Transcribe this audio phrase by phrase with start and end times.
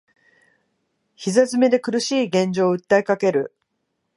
[1.15, 3.53] 膝詰めで苦しい現状を訴えかける